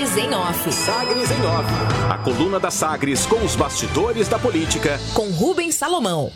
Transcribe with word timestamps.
Sagres 0.00 0.16
em 0.16 0.34
Off. 0.34 0.72
Sagres 0.72 1.30
em 1.30 1.44
Off. 1.44 1.68
A 2.08 2.16
coluna 2.16 2.58
da 2.58 2.70
Sagres 2.70 3.26
com 3.26 3.44
os 3.44 3.54
bastidores 3.54 4.28
da 4.28 4.38
política. 4.38 4.98
Com 5.12 5.30
Rubens 5.30 5.74
Salomão. 5.74 6.32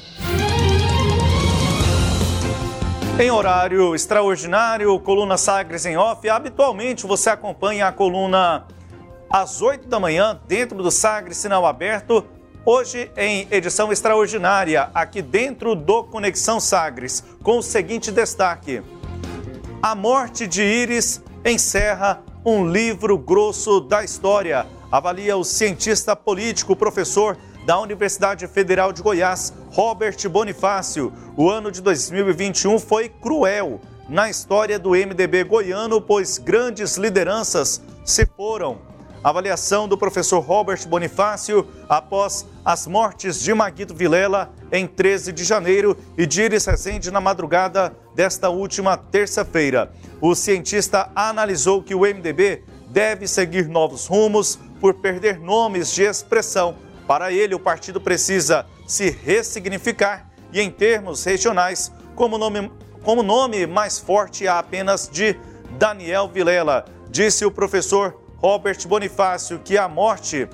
Em 3.19 3.31
horário 3.31 3.95
extraordinário, 3.95 5.00
coluna 5.00 5.39
Sagres 5.39 5.87
em 5.87 5.97
Off. 5.97 6.29
Habitualmente 6.29 7.07
você 7.07 7.31
acompanha 7.31 7.89
a 7.89 7.92
coluna 7.92 8.66
às 9.30 9.62
8 9.62 9.88
da 9.88 9.98
manhã, 9.98 10.38
dentro 10.46 10.82
do 10.82 10.90
Sagres 10.90 11.38
Sinal 11.38 11.64
Aberto. 11.64 12.22
Hoje, 12.66 13.10
em 13.16 13.48
edição 13.50 13.90
extraordinária, 13.90 14.90
aqui 14.94 15.22
dentro 15.22 15.74
do 15.74 16.04
Conexão 16.04 16.60
Sagres, 16.60 17.24
com 17.42 17.58
o 17.58 17.62
seguinte 17.62 18.12
destaque: 18.12 18.82
A 19.82 19.94
morte 19.94 20.46
de 20.46 20.62
Iris 20.62 21.22
encerra 21.46 22.22
um 22.45 22.68
livro 22.68 23.16
grosso 23.16 23.80
da 23.80 24.04
história, 24.04 24.66
avalia 24.92 25.34
o 25.34 25.45
cientista 25.45 26.14
político, 26.14 26.77
professor 26.77 27.38
da 27.64 27.80
Universidade 27.80 28.46
Federal 28.46 28.92
de 28.92 29.00
Goiás, 29.00 29.55
Robert 29.70 30.16
Bonifácio. 30.28 31.10
O 31.38 31.48
ano 31.48 31.72
de 31.72 31.80
2021 31.80 32.78
foi 32.78 33.09
cruel 33.09 33.80
na 34.10 34.28
história 34.28 34.78
do 34.78 34.91
MDB 34.91 35.45
goiano, 35.45 36.02
pois 36.02 36.36
grandes 36.36 36.98
lideranças 36.98 37.80
se 38.05 38.27
foram. 38.27 38.78
Avaliação 39.22 39.88
do 39.88 39.97
professor 39.97 40.41
Robert 40.41 40.86
Bonifácio 40.86 41.66
após 41.88 42.45
as 42.62 42.86
mortes 42.86 43.41
de 43.41 43.55
Maguito 43.55 43.95
Vilela 43.95 44.52
em 44.70 44.86
13 44.86 45.33
de 45.33 45.45
janeiro 45.45 45.97
e 46.19 46.27
de 46.27 46.42
Iris 46.42 46.66
Rezende 46.66 47.11
na 47.11 47.22
madrugada 47.22 47.97
desta 48.14 48.50
última 48.50 48.98
terça-feira. 48.98 49.91
O 50.20 50.34
cientista 50.34 51.10
analisou 51.14 51.82
que 51.82 51.95
o 51.95 52.00
MDB 52.00 52.62
deve 52.88 53.27
seguir 53.27 53.68
novos 53.68 54.06
rumos 54.06 54.59
por 54.80 54.95
perder 54.95 55.38
nomes 55.38 55.92
de 55.92 56.02
expressão. 56.02 56.77
Para 57.06 57.33
ele, 57.33 57.55
o 57.55 57.61
partido 57.61 58.00
precisa 58.00 58.66
se 58.86 59.11
ressignificar 59.11 60.30
e, 60.52 60.61
em 60.61 60.70
termos 60.70 61.24
regionais, 61.24 61.92
como 62.14 62.39
nome, 62.39 62.70
como 63.02 63.22
nome 63.22 63.66
mais 63.66 63.98
forte 63.98 64.47
há 64.47 64.58
apenas 64.58 65.08
de 65.12 65.36
Daniel 65.78 66.28
Vilela, 66.28 66.84
disse 67.11 67.44
o 67.44 67.50
professor 67.50 68.20
Robert 68.36 68.86
Bonifácio 68.86 69.58
que 69.58 69.77
a 69.77 69.89
morte 69.89 70.48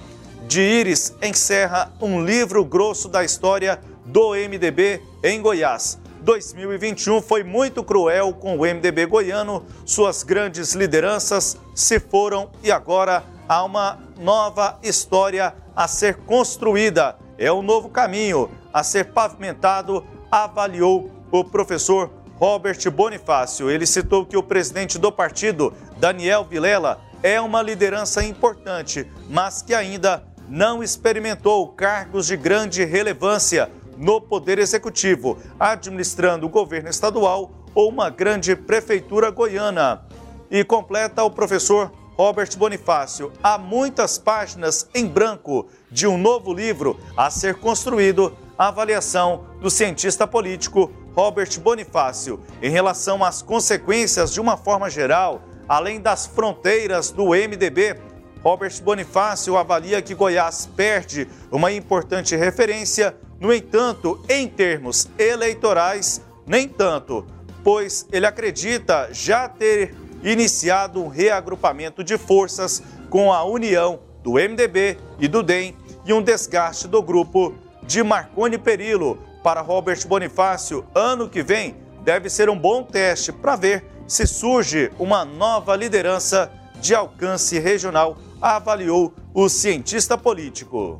de 0.48 0.60
Iris 0.60 1.14
encerra 1.22 1.92
um 2.00 2.24
livro 2.24 2.64
grosso 2.64 3.08
da 3.08 3.22
história 3.22 3.78
do 4.06 4.30
MDB 4.30 5.02
em 5.22 5.40
Goiás. 5.40 5.99
2021 6.22 7.22
foi 7.22 7.42
muito 7.42 7.82
cruel 7.82 8.32
com 8.32 8.56
o 8.56 8.60
MDB 8.60 9.06
goiano, 9.06 9.64
suas 9.84 10.22
grandes 10.22 10.74
lideranças 10.74 11.56
se 11.74 11.98
foram 11.98 12.50
e 12.62 12.70
agora 12.70 13.24
há 13.48 13.64
uma 13.64 13.98
nova 14.18 14.78
história 14.82 15.54
a 15.74 15.88
ser 15.88 16.16
construída. 16.18 17.16
É 17.38 17.50
um 17.50 17.62
novo 17.62 17.88
caminho 17.88 18.50
a 18.72 18.82
ser 18.82 19.12
pavimentado, 19.12 20.04
avaliou 20.30 21.10
o 21.30 21.42
professor 21.42 22.10
Robert 22.36 22.91
Bonifácio. 22.91 23.70
Ele 23.70 23.86
citou 23.86 24.26
que 24.26 24.36
o 24.36 24.42
presidente 24.42 24.98
do 24.98 25.10
partido, 25.10 25.72
Daniel 25.98 26.44
Vilela, 26.44 27.00
é 27.22 27.41
uma 27.41 27.62
liderança 27.62 28.22
importante, 28.22 29.10
mas 29.28 29.62
que 29.62 29.74
ainda 29.74 30.22
não 30.48 30.82
experimentou 30.82 31.68
cargos 31.68 32.26
de 32.26 32.36
grande 32.36 32.84
relevância 32.84 33.70
no 34.00 34.20
Poder 34.20 34.58
Executivo, 34.58 35.38
administrando 35.58 36.46
o 36.46 36.48
governo 36.48 36.88
estadual 36.88 37.52
ou 37.74 37.88
uma 37.88 38.08
grande 38.08 38.56
prefeitura 38.56 39.30
goiana. 39.30 40.06
E 40.50 40.64
completa 40.64 41.22
o 41.22 41.30
professor 41.30 41.92
Robert 42.16 42.56
Bonifácio. 42.56 43.32
Há 43.42 43.56
muitas 43.56 44.18
páginas 44.18 44.88
em 44.94 45.06
branco 45.06 45.68
de 45.90 46.06
um 46.06 46.18
novo 46.18 46.52
livro 46.52 46.98
a 47.16 47.30
ser 47.30 47.54
construído, 47.56 48.36
a 48.58 48.68
avaliação 48.68 49.46
do 49.60 49.70
cientista 49.70 50.26
político 50.26 50.91
Robert 51.14 51.58
Bonifácio 51.60 52.41
em 52.60 52.70
relação 52.70 53.25
às 53.25 53.41
consequências 53.41 54.32
de 54.32 54.41
uma 54.41 54.56
forma 54.56 54.91
geral 54.91 55.42
além 55.70 56.00
das 56.00 56.26
fronteiras 56.26 57.10
do 57.12 57.26
MDB. 57.26 57.96
Robert 58.42 58.82
Bonifácio 58.82 59.56
avalia 59.56 60.02
que 60.02 60.14
Goiás 60.14 60.69
perde 60.76 61.28
uma 61.50 61.70
importante 61.70 62.34
referência, 62.34 63.14
no 63.40 63.54
entanto, 63.54 64.20
em 64.28 64.46
termos 64.46 65.08
eleitorais, 65.18 66.20
nem 66.46 66.68
tanto, 66.68 67.26
pois 67.64 68.06
ele 68.12 68.26
acredita 68.26 69.08
já 69.12 69.48
ter 69.48 69.94
iniciado 70.22 71.02
um 71.02 71.08
reagrupamento 71.08 72.04
de 72.04 72.18
forças 72.18 72.82
com 73.08 73.32
a 73.32 73.42
união 73.42 74.00
do 74.22 74.32
MDB 74.32 74.98
e 75.18 75.26
do 75.26 75.42
DEM 75.42 75.74
e 76.04 76.12
um 76.12 76.20
desgaste 76.20 76.86
do 76.86 77.02
grupo 77.02 77.54
de 77.82 78.02
Marconi 78.02 78.58
Perillo. 78.58 79.18
Para 79.42 79.62
Robert 79.62 80.06
Bonifácio, 80.06 80.84
ano 80.94 81.26
que 81.26 81.42
vem 81.42 81.76
deve 82.04 82.28
ser 82.28 82.50
um 82.50 82.58
bom 82.58 82.82
teste 82.82 83.32
para 83.32 83.56
ver 83.56 83.84
se 84.06 84.26
surge 84.26 84.92
uma 84.98 85.24
nova 85.24 85.74
liderança 85.74 86.52
de 86.78 86.94
alcance 86.94 87.58
regional, 87.58 88.18
avaliou 88.40 89.14
o 89.32 89.48
cientista 89.48 90.18
político. 90.18 90.98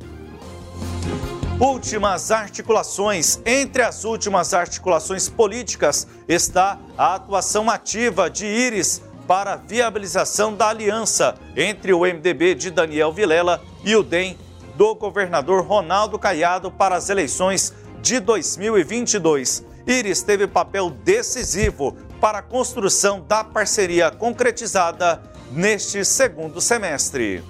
Últimas 1.61 2.31
articulações. 2.31 3.39
Entre 3.45 3.83
as 3.83 4.03
últimas 4.03 4.51
articulações 4.51 5.29
políticas 5.29 6.07
está 6.27 6.79
a 6.97 7.13
atuação 7.13 7.69
ativa 7.69 8.31
de 8.31 8.47
Íris 8.47 8.99
para 9.27 9.53
a 9.53 9.57
viabilização 9.57 10.55
da 10.55 10.69
aliança 10.69 11.35
entre 11.55 11.93
o 11.93 11.99
MDB 11.99 12.55
de 12.55 12.71
Daniel 12.71 13.13
Vilela 13.13 13.61
e 13.83 13.95
o 13.95 14.01
DEM 14.01 14.39
do 14.75 14.95
governador 14.95 15.63
Ronaldo 15.63 16.17
Caiado 16.17 16.71
para 16.71 16.95
as 16.95 17.11
eleições 17.11 17.71
de 18.01 18.19
2022. 18.19 19.63
Íris 19.85 20.23
teve 20.23 20.47
papel 20.47 20.89
decisivo 20.89 21.95
para 22.19 22.39
a 22.39 22.43
construção 22.43 23.23
da 23.27 23.43
parceria 23.43 24.09
concretizada 24.09 25.21
neste 25.51 26.03
segundo 26.03 26.59
semestre. 26.59 27.43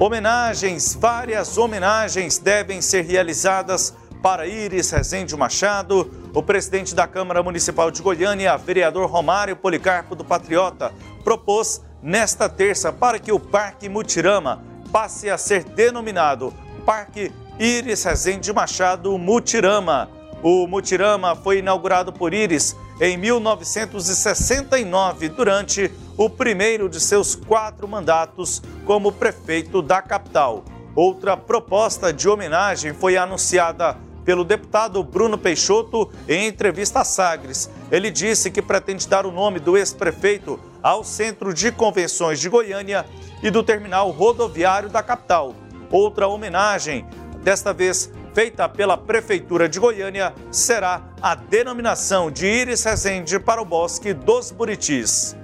Homenagens, 0.00 0.94
várias 0.94 1.58
homenagens 1.58 2.38
devem 2.38 2.80
ser 2.80 3.04
realizadas 3.04 3.92
para 4.22 4.46
Iris 4.46 4.92
Rezende 4.92 5.36
Machado, 5.36 6.08
o 6.32 6.40
presidente 6.40 6.94
da 6.94 7.04
Câmara 7.04 7.42
Municipal 7.42 7.90
de 7.90 8.00
Goiânia, 8.00 8.56
vereador 8.56 9.10
Romário 9.10 9.56
Policarpo 9.56 10.14
do 10.14 10.24
Patriota, 10.24 10.92
propôs 11.24 11.82
nesta 12.00 12.48
terça 12.48 12.92
para 12.92 13.18
que 13.18 13.32
o 13.32 13.40
Parque 13.40 13.88
Mutirama 13.88 14.62
passe 14.92 15.28
a 15.28 15.36
ser 15.36 15.64
denominado 15.64 16.54
Parque 16.86 17.32
Iris 17.58 18.04
Rezende 18.04 18.52
Machado 18.52 19.18
Mutirama. 19.18 20.08
O 20.44 20.68
Mutirama 20.68 21.34
foi 21.34 21.58
inaugurado 21.58 22.12
por 22.12 22.32
Iris 22.32 22.76
em 23.00 23.16
1969, 23.16 25.28
durante 25.28 25.90
o 26.18 26.28
primeiro 26.28 26.88
de 26.88 26.98
seus 27.00 27.36
quatro 27.36 27.86
mandatos 27.86 28.60
como 28.84 29.12
prefeito 29.12 29.80
da 29.80 30.02
capital. 30.02 30.64
Outra 30.94 31.36
proposta 31.36 32.12
de 32.12 32.28
homenagem 32.28 32.92
foi 32.92 33.16
anunciada 33.16 33.96
pelo 34.24 34.44
deputado 34.44 35.02
Bruno 35.04 35.38
Peixoto 35.38 36.10
em 36.28 36.48
entrevista 36.48 37.00
a 37.00 37.04
Sagres. 37.04 37.70
Ele 37.90 38.10
disse 38.10 38.50
que 38.50 38.60
pretende 38.60 39.06
dar 39.08 39.24
o 39.24 39.30
nome 39.30 39.60
do 39.60 39.78
ex-prefeito 39.78 40.58
ao 40.82 41.04
Centro 41.04 41.54
de 41.54 41.70
Convenções 41.70 42.40
de 42.40 42.48
Goiânia 42.48 43.06
e 43.40 43.48
do 43.48 43.62
terminal 43.62 44.10
rodoviário 44.10 44.88
da 44.88 45.04
capital. 45.04 45.54
Outra 45.88 46.26
homenagem, 46.26 47.06
desta 47.44 47.72
vez 47.72 48.12
feita 48.34 48.68
pela 48.68 48.98
Prefeitura 48.98 49.68
de 49.68 49.78
Goiânia 49.78 50.34
será 50.50 51.00
a 51.22 51.36
denominação 51.36 52.28
de 52.28 52.44
Iris 52.44 52.82
Rezende 52.82 53.38
para 53.38 53.62
o 53.62 53.64
Bosque 53.64 54.12
dos 54.12 54.50
Buritis. 54.50 55.36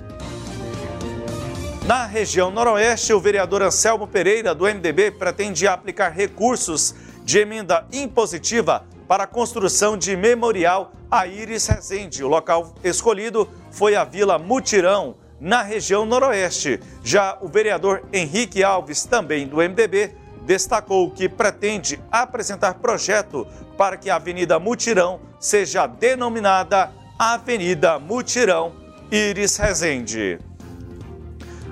Na 1.85 2.07
região 2.07 2.51
noroeste, 2.51 3.13
o 3.13 3.21
vereador 3.21 3.61
Anselmo 3.61 4.07
Pereira, 4.07 4.55
do 4.55 4.65
MDB, 4.65 5.11
pretende 5.11 5.69
aplicar 5.69 6.09
recursos 6.09 6.95
de 7.23 7.41
emenda 7.41 7.87
impositiva 7.93 8.87
para 9.07 9.25
a 9.25 9.27
construção 9.27 9.95
de 9.95 10.17
memorial 10.17 10.93
a 11.11 11.27
Iris 11.27 11.67
Rezende. 11.67 12.25
O 12.25 12.29
local 12.29 12.75
escolhido 12.83 13.47
foi 13.71 13.97
a 13.97 14.03
Vila 14.03 14.39
Mutirão, 14.39 15.17
na 15.39 15.63
região 15.63 16.07
noroeste. 16.07 16.81
Já 17.03 17.37
o 17.43 17.49
vereador 17.49 18.03
Henrique 18.11 18.65
Alves, 18.65 19.05
também 19.05 19.47
do 19.47 19.57
MDB, 19.57 20.15
destacou 20.47 21.11
que 21.11 21.29
pretende 21.29 22.01
apresentar 22.11 22.75
projeto 22.77 23.47
para 23.77 23.99
que 23.99 24.09
a 24.09 24.17
Avenida 24.17 24.59
Mutirão 24.59 25.21
seja 25.39 25.87
denominada 25.87 26.91
Avenida 27.19 27.99
Mutirão 27.99 28.73
Iris 29.11 29.59
Rezende. 29.59 30.39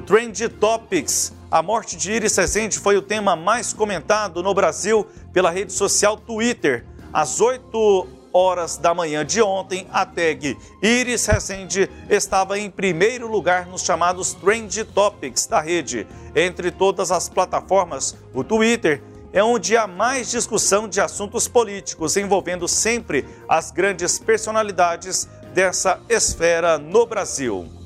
Trend 0.07 0.49
Topics. 0.61 1.33
A 1.51 1.63
morte 1.63 1.97
de 1.97 2.13
Iris 2.13 2.37
Rezende 2.37 2.79
foi 2.79 2.97
o 2.97 3.03
tema 3.03 3.37
mais 3.37 3.73
comentado 3.73 4.43
no 4.43 4.53
Brasil 4.53 5.07
pela 5.33 5.51
rede 5.51 5.73
social 5.73 6.17
Twitter. 6.17 6.85
Às 7.13 7.41
8 7.41 8.09
horas 8.33 8.79
da 8.79 8.95
manhã 8.95 9.25
de 9.25 9.43
ontem, 9.43 9.87
a 9.93 10.07
tag 10.07 10.57
Iris 10.83 11.27
Resende 11.27 11.89
estava 12.09 12.59
em 12.59 12.71
primeiro 12.71 13.29
lugar 13.29 13.67
nos 13.67 13.83
chamados 13.83 14.33
Trend 14.35 14.85
Topics 14.87 15.47
da 15.47 15.61
rede. 15.61 16.07
Entre 16.35 16.71
todas 16.71 17.13
as 17.13 17.29
plataformas, 17.29 18.17
o 18.35 18.43
Twitter 18.43 19.03
é 19.33 19.43
onde 19.43 19.77
há 19.77 19.87
mais 19.87 20.31
discussão 20.31 20.89
de 20.89 21.01
assuntos 21.01 21.47
políticos, 21.47 22.17
envolvendo 22.17 22.67
sempre 22.67 23.27
as 23.49 23.71
grandes 23.71 24.19
personalidades 24.19 25.29
dessa 25.55 26.01
esfera 26.09 26.79
no 26.79 27.07
Brasil. 27.07 27.82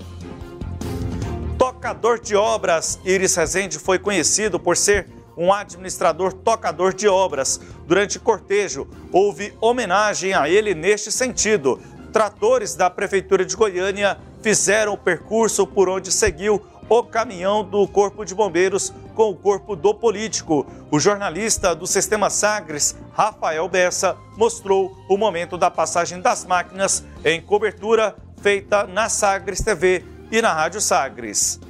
Tocador 1.86 2.18
de 2.18 2.34
obras, 2.34 2.98
Iris 3.04 3.36
Rezende 3.36 3.78
foi 3.78 3.96
conhecido 3.96 4.58
por 4.58 4.76
ser 4.76 5.06
um 5.36 5.52
administrador 5.52 6.32
tocador 6.32 6.92
de 6.92 7.06
obras. 7.06 7.60
Durante 7.86 8.18
cortejo, 8.18 8.88
houve 9.12 9.56
homenagem 9.60 10.34
a 10.34 10.48
ele 10.48 10.74
neste 10.74 11.12
sentido. 11.12 11.80
Tratores 12.12 12.74
da 12.74 12.90
Prefeitura 12.90 13.44
de 13.44 13.54
Goiânia 13.54 14.18
fizeram 14.42 14.94
o 14.94 14.98
percurso 14.98 15.64
por 15.64 15.88
onde 15.88 16.10
seguiu 16.10 16.60
o 16.88 17.04
caminhão 17.04 17.62
do 17.62 17.86
Corpo 17.86 18.24
de 18.24 18.34
Bombeiros 18.34 18.92
com 19.14 19.30
o 19.30 19.36
corpo 19.36 19.76
do 19.76 19.94
político. 19.94 20.66
O 20.90 20.98
jornalista 20.98 21.72
do 21.72 21.86
Sistema 21.86 22.30
Sagres, 22.30 22.96
Rafael 23.12 23.68
Bessa, 23.68 24.16
mostrou 24.36 24.92
o 25.08 25.16
momento 25.16 25.56
da 25.56 25.70
passagem 25.70 26.20
das 26.20 26.44
máquinas 26.44 27.04
em 27.24 27.40
cobertura 27.40 28.16
feita 28.42 28.88
na 28.88 29.08
Sagres 29.08 29.60
TV 29.60 30.04
e 30.32 30.42
na 30.42 30.52
Rádio 30.52 30.80
Sagres. 30.80 31.60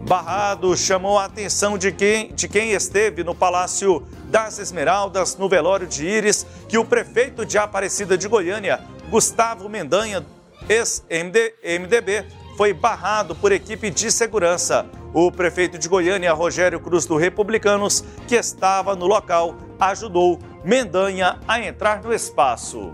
Barrado 0.00 0.76
chamou 0.76 1.18
a 1.18 1.26
atenção 1.26 1.76
de 1.76 1.92
quem, 1.92 2.32
de 2.34 2.48
quem 2.48 2.72
esteve 2.72 3.22
no 3.22 3.34
Palácio 3.34 4.02
das 4.24 4.58
Esmeraldas, 4.58 5.36
no 5.36 5.48
velório 5.48 5.86
de 5.86 6.06
Íris, 6.06 6.46
que 6.68 6.78
o 6.78 6.84
prefeito 6.84 7.44
de 7.44 7.58
Aparecida 7.58 8.16
de 8.16 8.26
Goiânia, 8.26 8.80
Gustavo 9.10 9.68
Mendanha, 9.68 10.24
ex-MDB, 10.68 12.26
foi 12.56 12.72
barrado 12.72 13.34
por 13.34 13.52
equipe 13.52 13.90
de 13.90 14.10
segurança. 14.10 14.86
O 15.12 15.30
prefeito 15.30 15.78
de 15.78 15.88
Goiânia, 15.88 16.32
Rogério 16.32 16.80
Cruz 16.80 17.04
do 17.04 17.16
Republicanos, 17.16 18.02
que 18.26 18.36
estava 18.36 18.96
no 18.96 19.06
local, 19.06 19.56
ajudou 19.78 20.38
Mendanha 20.64 21.38
a 21.46 21.60
entrar 21.60 22.02
no 22.02 22.12
espaço. 22.12 22.92